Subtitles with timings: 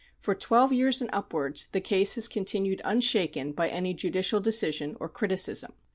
[0.17, 5.07] For twelve years and upwards the case has continued unshaken by any judicial decision or
[5.07, 5.73] criticism."